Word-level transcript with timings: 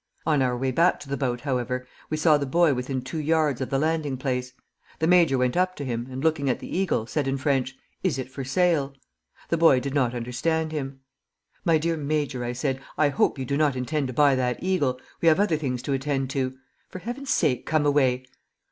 On 0.25 0.41
our 0.41 0.57
way 0.57 0.71
back 0.71 0.99
to 1.01 1.07
the 1.09 1.15
boat, 1.15 1.41
however, 1.41 1.85
we 2.09 2.17
saw 2.17 2.35
the 2.35 2.47
boy 2.47 2.73
within 2.73 3.03
two 3.03 3.19
yards 3.19 3.61
of 3.61 3.69
the 3.69 3.77
landing 3.77 4.17
place. 4.17 4.51
The 4.97 5.05
major 5.05 5.37
went 5.37 5.55
up 5.55 5.75
to 5.75 5.85
him, 5.85 6.07
and 6.09 6.23
looking 6.23 6.49
at 6.49 6.57
the 6.57 6.75
eagle, 6.75 7.05
said 7.05 7.27
in 7.27 7.37
French, 7.37 7.75
'Is 8.03 8.17
it 8.17 8.31
for 8.31 8.43
sale?' 8.43 8.95
The 9.49 9.57
boy 9.59 9.79
did 9.79 9.93
not 9.93 10.15
understand 10.15 10.71
him. 10.71 11.01
'My 11.65 11.77
dear 11.77 11.97
Major,' 11.97 12.43
I 12.43 12.53
said, 12.53 12.81
'I 12.97 13.09
hope 13.09 13.37
you 13.37 13.45
do 13.45 13.57
not 13.57 13.75
intend 13.75 14.07
to 14.07 14.13
buy 14.13 14.33
that 14.33 14.63
eagle. 14.63 14.99
We 15.21 15.27
have 15.27 15.39
other 15.39 15.55
things 15.55 15.83
to 15.83 15.93
attend 15.93 16.31
to. 16.31 16.57
For 16.89 16.97
Heaven's 16.97 17.29
sake, 17.29 17.67
come 17.67 17.85
away!' 17.85 18.25